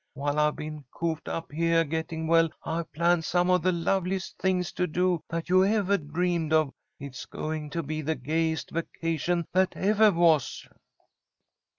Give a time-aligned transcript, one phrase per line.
[0.15, 4.71] While I've been cooped up heah getting well, I've planned some of the loveliest things
[4.71, 6.73] to do that you evah dreamed of.
[6.99, 10.67] It's going to be the gayest vacation that evah was."